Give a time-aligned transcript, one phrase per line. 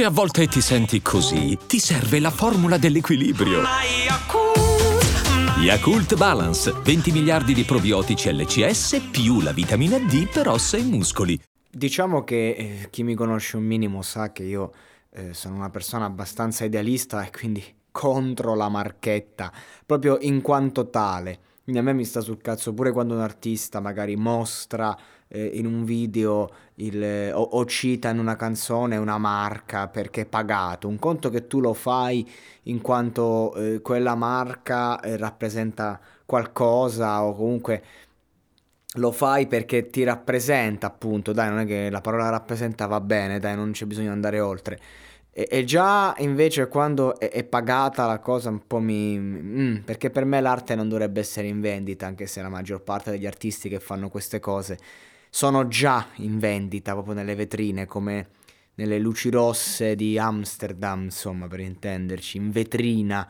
[0.00, 3.60] Se a volte ti senti così, ti serve la formula dell'equilibrio.
[5.58, 11.38] Yakult Balance, 20 miliardi di probiotici LCS più la vitamina D per ossa e muscoli.
[11.70, 14.72] Diciamo che eh, chi mi conosce un minimo sa che io
[15.10, 19.52] eh, sono una persona abbastanza idealista e quindi contro la marchetta,
[19.84, 21.40] proprio in quanto tale.
[21.62, 24.96] Quindi a me mi sta sul cazzo pure quando un artista magari mostra
[25.30, 30.26] eh, in un video il, o, o, cita in una canzone una marca perché è
[30.26, 30.88] pagato.
[30.88, 32.28] Un conto che tu lo fai
[32.64, 37.82] in quanto eh, quella marca eh, rappresenta qualcosa o comunque
[38.94, 43.38] lo fai perché ti rappresenta appunto, dai non è che la parola rappresenta va bene,
[43.38, 44.78] dai non c'è bisogno di andare oltre.
[45.32, 49.16] E, e già invece quando è, è, pagata la cosa un po' mi...
[49.18, 53.12] Mm, perché per me l'arte non dovrebbe essere in vendita, anche se la maggior parte
[53.12, 54.78] degli artisti che fanno queste cose
[55.30, 58.28] sono già in vendita proprio nelle vetrine come
[58.74, 63.28] nelle luci rosse di Amsterdam, insomma, per intenderci, in vetrina.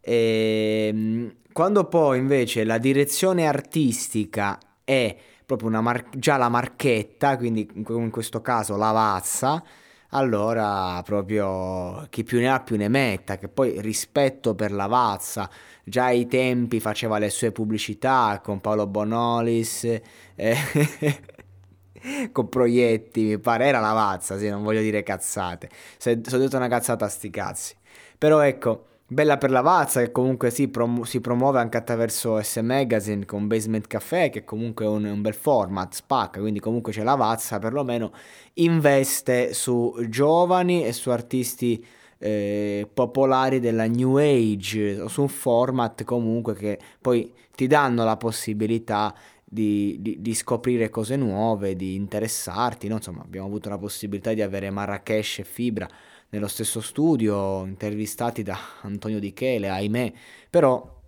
[0.00, 7.68] E ehm, quando poi invece la direzione artistica è proprio mar- già la marchetta, quindi
[7.74, 9.62] in questo caso la vazza,
[10.10, 15.48] allora proprio chi più ne ha più ne metta, che poi rispetto per la Vazza,
[15.84, 19.84] già ai tempi faceva le sue pubblicità con Paolo Bonolis,
[20.34, 20.56] eh,
[22.32, 26.68] con proietti, mi pare, era la Vazza, sì, non voglio dire cazzate, sono detto una
[26.68, 27.74] cazzata sti cazzi,
[28.18, 32.58] però ecco, Bella per la Vazza che comunque si, prom- si, promuove anche attraverso S
[32.58, 37.02] Magazine con Basement Café che comunque è un, un, bel format, spacca, quindi comunque c'è
[37.02, 38.12] la Vazza perlomeno
[38.54, 41.84] investe su giovani e su artisti
[42.18, 49.12] eh, popolari della New Age, su un format comunque che poi ti danno la possibilità
[49.44, 52.94] di, di, di, scoprire cose nuove, di interessarti, no?
[52.94, 55.88] insomma abbiamo avuto la possibilità di avere Marrakesh e Fibra
[56.30, 60.12] nello stesso studio, intervistati da Antonio Di Chele, ahimè,
[60.48, 60.98] però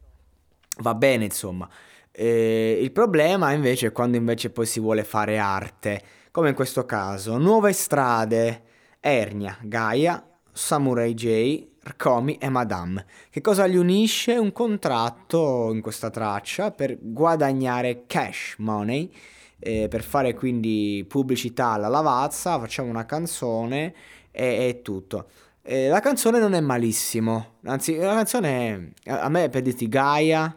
[0.78, 1.68] va bene insomma.
[2.10, 6.84] Eh, il problema invece è quando invece poi si vuole fare arte, come in questo
[6.84, 8.62] caso, nuove strade,
[9.00, 13.04] Ernia, Gaia, Samurai J, Rkomi e Madame.
[13.30, 14.36] Che cosa li unisce?
[14.36, 19.10] Un contratto in questa traccia per guadagnare cash money,
[19.58, 23.94] eh, per fare quindi pubblicità alla lavazza, facciamo una canzone
[24.32, 25.28] e, e tutto.
[25.62, 30.56] E la canzone non è malissimo, anzi la canzone a me per dirti Gaia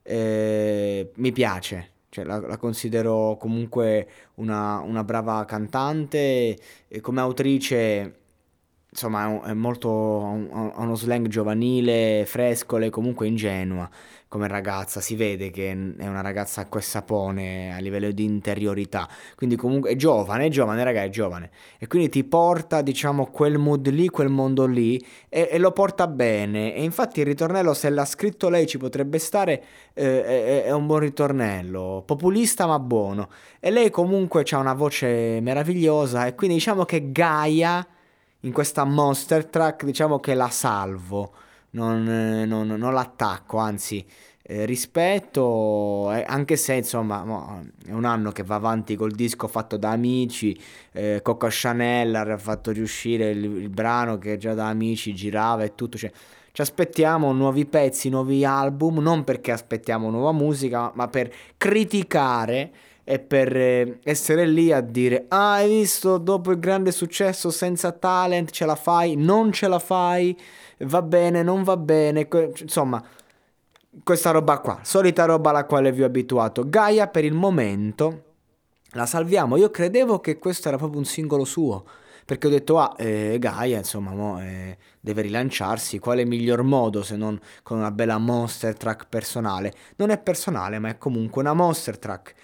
[0.00, 8.20] eh, mi piace, cioè, la, la, considero comunque una, una brava cantante e come autrice
[8.94, 9.88] insomma è molto
[10.20, 13.90] ha uno slang giovanile, frescole, comunque ingenua
[14.34, 19.08] come ragazza, si vede che è una ragazza acqua e sapone a livello di interiorità,
[19.36, 23.58] quindi comunque è giovane, è giovane, raga, è giovane, e quindi ti porta, diciamo, quel
[23.58, 27.90] mood lì, quel mondo lì, e, e lo porta bene, e infatti il ritornello, se
[27.90, 29.62] l'ha scritto lei, ci potrebbe stare,
[29.94, 33.28] eh, è, è, un buon ritornello, populista ma buono,
[33.60, 37.86] e lei comunque ha una voce meravigliosa, e quindi diciamo che Gaia,
[38.44, 41.32] in questa monster track, diciamo che la salvo,
[41.70, 42.04] non,
[42.46, 44.04] non, non l'attacco, anzi
[44.46, 49.78] eh, rispetto, eh, anche se insomma è un anno che va avanti col disco fatto
[49.78, 50.58] da amici,
[50.92, 55.74] eh, Coco Chanel ha fatto riuscire il, il, brano che già da amici girava e
[55.74, 56.12] tutto, cioè,
[56.52, 62.70] ci aspettiamo nuovi pezzi, nuovi album, non perché aspettiamo nuova musica, ma per criticare
[63.04, 67.92] e per eh, essere lì a dire ah hai visto dopo il grande successo senza
[67.92, 70.36] talent ce la fai, non ce la fai
[70.78, 72.28] va bene, non va bene,
[72.60, 73.02] insomma,
[74.02, 76.68] questa roba qua, solita roba alla quale vi ho abituato.
[76.68, 78.22] Gaia per il momento
[78.92, 79.56] la salviamo.
[79.56, 81.84] Io credevo che questo era proprio un singolo suo,
[82.24, 87.16] perché ho detto, ah, eh, Gaia, insomma, mo, eh, deve rilanciarsi, quale miglior modo se
[87.16, 89.72] non con una bella monster track personale?
[89.96, 92.34] Non è personale, ma è comunque una monster track.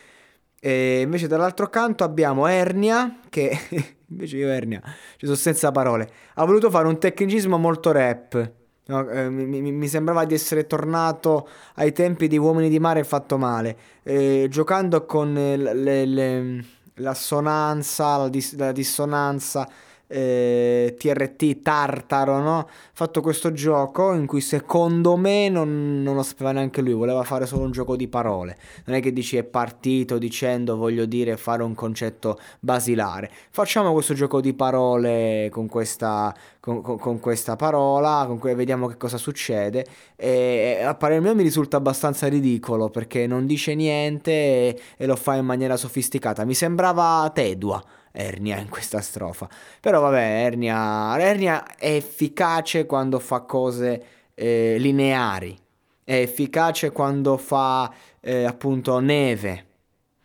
[0.60, 3.58] E invece dall'altro canto abbiamo Ernia, che
[4.08, 4.82] invece io Ernia,
[5.16, 8.52] ci sono senza parole, ha voluto fare un tecnicismo molto rap.
[8.86, 13.38] No, eh, mi, mi, sembrava di essere tornato ai tempi di Uomini di Mare fatto
[13.38, 16.64] male, eh, giocando con le, le,
[16.94, 19.68] l'assonanza, la, dis, la dissonanza
[20.10, 22.68] eh, TRT Tartaro, no?
[22.92, 27.46] fatto questo gioco in cui secondo me non, non, lo sapeva neanche lui, voleva fare
[27.46, 28.58] solo un gioco di parole.
[28.86, 33.30] Non è che dici è partito dicendo voglio dire fare un concetto basilare.
[33.50, 38.86] Facciamo questo gioco di parole con questa, con, con, con questa parola, con cui vediamo
[38.86, 39.86] che cosa succede.
[40.14, 45.16] E a parer mio mi risulta abbastanza ridicolo perché non dice niente e, e lo
[45.16, 46.44] fa in maniera sofisticata.
[46.44, 49.48] Mi sembrava tedua Ernia in questa strofa.
[49.80, 54.04] Però vabbè, Ernia, Ernia è efficace quando fa cose
[54.34, 55.56] eh, lineari,
[56.04, 59.66] è efficace quando fa eh, appunto neve.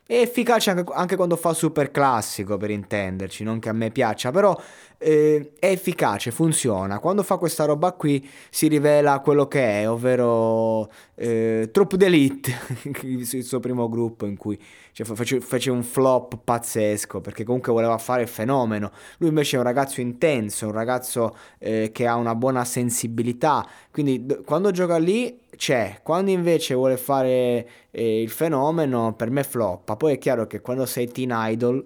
[0.07, 4.29] È efficace anche, anche, quando fa super classico, per intenderci, non che a me piaccia,
[4.29, 4.55] però
[4.99, 6.99] eh, è efficace, funziona.
[6.99, 12.53] Quando fa questa roba qui si rivela quello che è, ovvero eh, Troupe d'Elite,
[13.01, 14.61] il suo primo gruppo in cui
[14.95, 18.91] cioè, fece, fece, un flop pazzesco, perché comunque voleva fare il fenomeno.
[19.17, 24.25] Lui invece è un ragazzo intenso, un ragazzo eh, che ha una buona sensibilità, quindi
[24.25, 29.97] d- quando gioca lì c'è, quando invece vuole fare eh, il fenomeno per me floppa.
[29.97, 31.83] Poi è chiaro che quando sei teen idol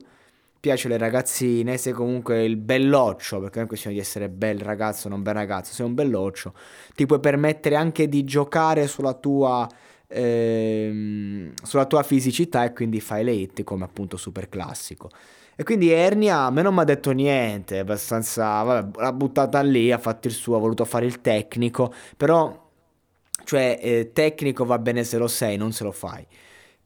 [0.59, 5.07] piace le ragazzine, sei comunque il belloccio, perché non è questione di essere bel ragazzo
[5.07, 6.53] o non bel ragazzo, sei un belloccio,
[6.93, 9.67] ti puoi permettere anche di giocare sulla tua,
[10.09, 15.09] ehm, sulla tua fisicità e quindi fai le hit come appunto super classico.
[15.55, 19.91] E quindi Ernia a me non mi ha detto niente, abbastanza, vabbè, l'ha buttata lì,
[19.91, 22.69] ha fatto il suo, ha voluto fare il tecnico, però,
[23.43, 26.25] cioè, eh, tecnico va bene se lo sei, non se lo fai.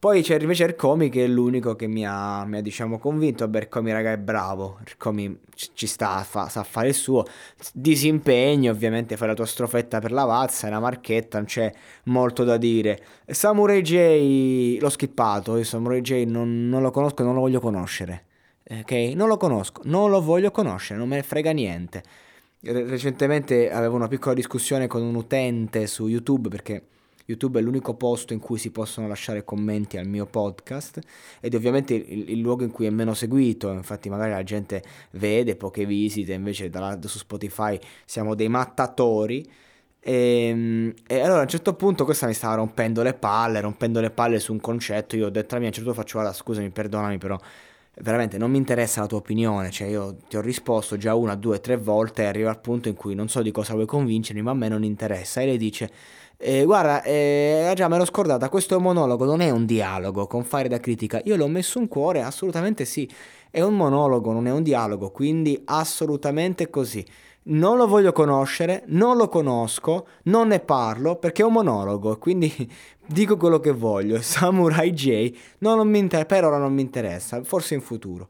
[0.03, 3.45] Poi c'è invece Ercomi che è l'unico che mi ha, mi ha diciamo, convinto.
[3.45, 4.77] Vabbè, Ercomi, raga, è bravo.
[4.85, 7.23] Ercomi ci sta, fa, sa fare il suo.
[7.71, 11.71] Disimpegno, ovviamente, fai la tua strofetta per la vazza, è una marchetta, non c'è
[12.07, 13.01] molto da dire.
[13.27, 15.55] Samurai J l'ho skippato.
[15.55, 18.25] Io Samurai J non, non lo conosco e non lo voglio conoscere.
[18.69, 18.91] Ok?
[19.15, 22.03] Non lo conosco, non lo voglio conoscere, non me ne frega niente.
[22.59, 26.87] Recentemente avevo una piccola discussione con un utente su YouTube perché
[27.25, 30.99] YouTube è l'unico posto in cui si possono lasciare commenti al mio podcast
[31.39, 34.83] ed è ovviamente il, il, luogo in cui è meno seguito, infatti magari la gente
[35.11, 39.49] vede poche visite, invece da, su Spotify siamo dei mattatori.
[40.05, 44.01] E, ehm, e, allora a un certo punto questa mi stava rompendo le palle, rompendo
[44.01, 46.19] le palle su un concetto, io ho detto a me a un certo punto faccio
[46.19, 47.39] guarda scusami, perdonami però
[48.01, 51.59] veramente non mi interessa la tua opinione, cioè io ti ho risposto già una, due,
[51.59, 54.51] tre volte e arriva al punto in cui non so di cosa vuoi convincermi, ma
[54.51, 55.41] a me non interessa.
[55.41, 55.91] E lei dice,
[56.37, 60.67] eh, guarda, eh, già me l'ho scordata, questo monologo non è un dialogo con fare
[60.67, 63.09] da critica, io l'ho messo in cuore, assolutamente sì,
[63.49, 67.05] è un monologo, non è un dialogo, quindi assolutamente così.
[67.45, 72.51] Non lo voglio conoscere, non lo conosco, non ne parlo perché è un monologo, quindi
[73.05, 74.19] dico quello che voglio.
[74.23, 78.27] Samurai J mi inter- per ora non mi interessa, forse in futuro.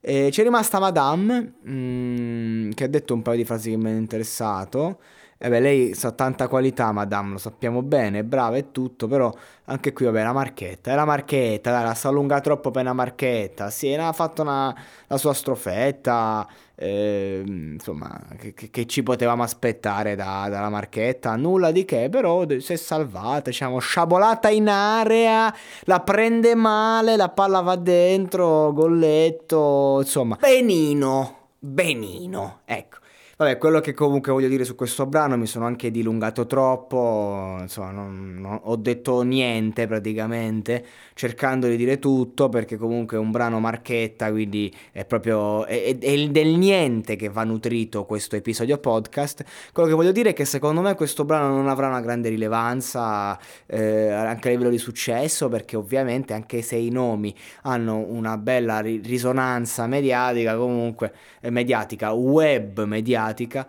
[0.00, 3.98] E c'è rimasta Madame, mm, che ha detto un paio di frasi che mi hanno
[3.98, 4.98] interessato.
[5.44, 9.30] E beh, lei ha tanta qualità, Madame, lo sappiamo bene, è brava e tutto, però
[9.66, 12.94] anche qui, vabbè, la marchetta, è la marchetta, dai, la sta allunga troppo per una
[12.94, 14.74] marchetta, sì, ha fatto una,
[15.06, 21.84] la sua strofetta, eh, insomma, che, che, ci potevamo aspettare da, dalla marchetta, nulla di
[21.84, 27.76] che, però si è salvata, diciamo, sciabolata in area, la prende male, la palla va
[27.76, 33.02] dentro, golletto, insomma, benino, benino, ecco.
[33.36, 37.90] Vabbè, quello che comunque voglio dire su questo brano, mi sono anche dilungato troppo, insomma,
[37.90, 40.84] non, non, ho detto niente praticamente,
[41.14, 46.28] cercando di dire tutto, perché comunque è un brano marchetta, quindi è proprio è, è
[46.28, 49.44] del niente che va nutrito questo episodio podcast.
[49.72, 53.36] Quello che voglio dire è che secondo me questo brano non avrà una grande rilevanza
[53.66, 58.78] eh, anche a livello di successo, perché ovviamente anche se i nomi hanno una bella
[58.78, 63.66] risonanza mediatica, comunque eh, mediatica, web mediatica, mediatica.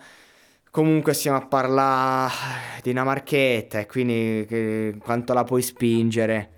[0.70, 2.34] Comunque stiamo a parlare
[2.82, 6.52] di una marchetta e quindi che, quanto la puoi spingere.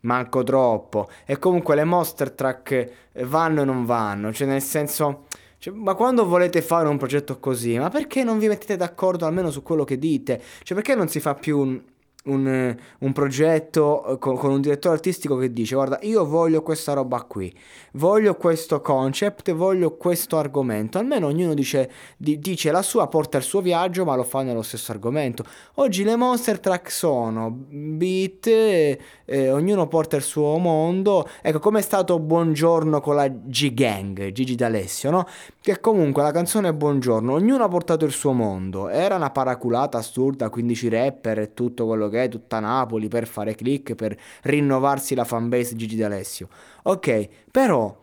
[0.00, 1.08] Manco troppo.
[1.24, 2.90] E comunque le monster track
[3.24, 4.32] vanno e non vanno.
[4.32, 5.26] Cioè, nel senso.
[5.58, 9.50] Cioè, ma quando volete fare un progetto così, ma perché non vi mettete d'accordo almeno
[9.50, 10.42] su quello che dite?
[10.64, 11.80] Cioè, perché non si fa più un,
[12.24, 16.92] un, un progetto eh, con, con, un direttore artistico che dice guarda io voglio questa
[16.92, 17.52] roba qui
[17.92, 20.98] voglio questo concept voglio questo argomento.
[20.98, 24.62] Almeno ognuno dice, di, dice la sua porta il suo viaggio ma lo fa nello
[24.62, 25.44] stesso argomento.
[25.74, 31.28] Oggi le monster track sono beat eh, eh, ognuno porta il suo mondo.
[31.40, 35.26] Ecco come è stato Buongiorno con la G-Gang Gigi D'Alessio no?
[35.60, 38.88] che comunque la canzone è Buongiorno ognuno ha portato il suo mondo.
[38.88, 43.26] Era una paraculata assurda 15 rapper e tutto quello che che è tutta Napoli per
[43.26, 46.48] fare click, per rinnovarsi la fanbase Gigi D'Alessio.
[46.84, 47.96] Ok, però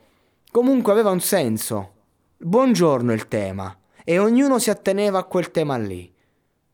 [0.52, 1.94] comunque aveva un senso.
[2.38, 6.12] Buongiorno il tema e ognuno si atteneva a quel tema lì.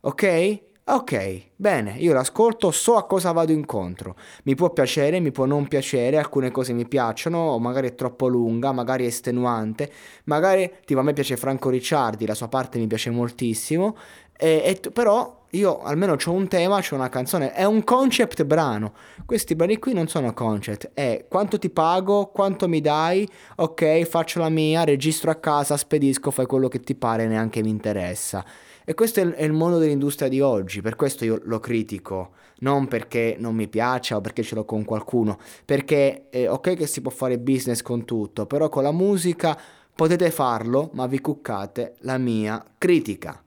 [0.01, 0.63] Ok?
[0.87, 4.15] Ok, bene, io l'ascolto, so a cosa vado incontro.
[4.43, 8.71] Mi può piacere, mi può non piacere, alcune cose mi piacciono, magari è troppo lunga,
[8.71, 9.91] magari è estenuante,
[10.25, 13.97] magari tipo a me piace Franco Ricciardi, la sua parte mi piace moltissimo,
[14.37, 18.93] E, e, però io almeno ho un tema, ho una canzone, è un concept brano.
[19.25, 24.39] Questi brani qui non sono concept, è quanto ti pago, quanto mi dai, ok, faccio
[24.39, 28.43] la mia, registro a casa, spedisco, fai quello che ti pare, neanche mi interessa.
[28.83, 33.35] E questo è il mondo dell'industria di oggi, per questo io lo critico, non perché
[33.39, 37.09] non mi piaccia o perché ce l'ho con qualcuno, perché è ok che si può
[37.09, 39.57] fare business con tutto, però con la musica
[39.95, 43.44] potete farlo, ma vi cuccate la mia critica.